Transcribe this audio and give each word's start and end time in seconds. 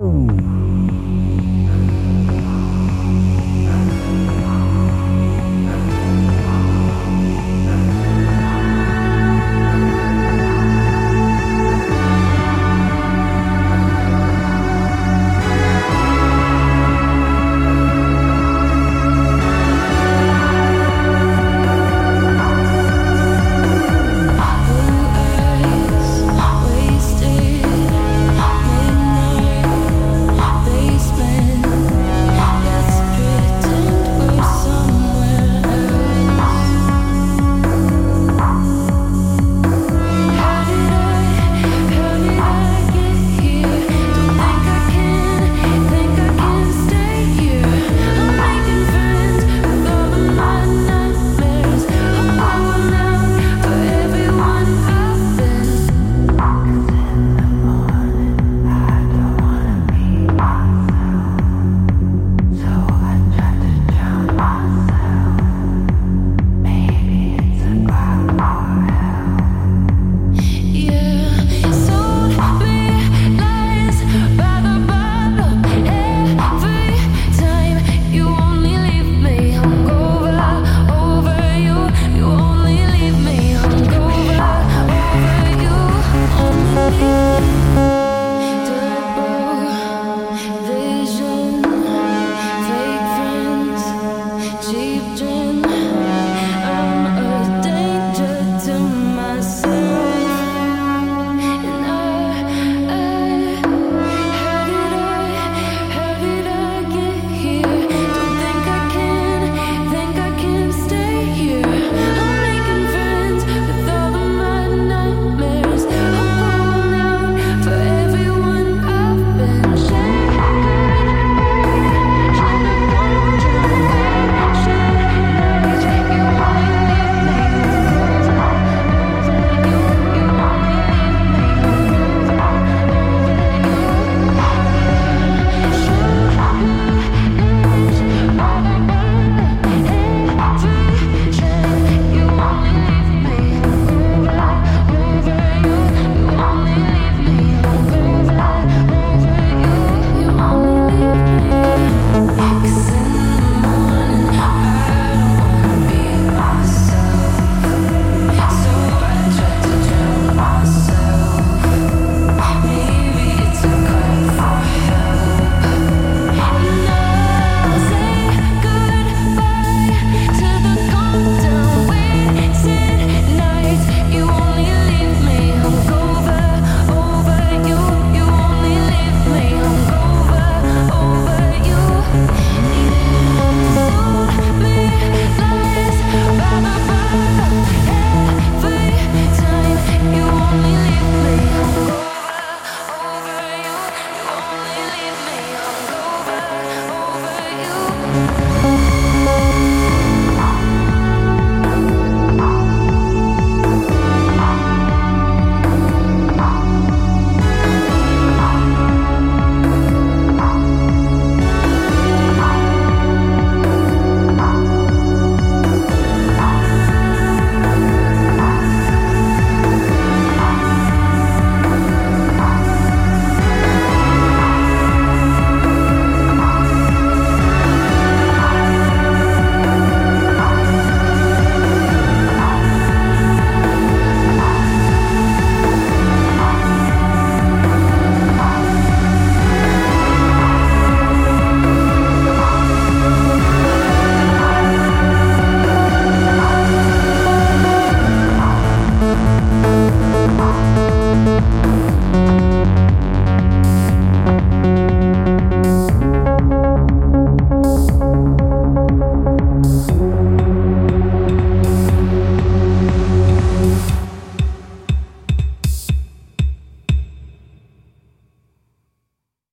음. 0.00 0.49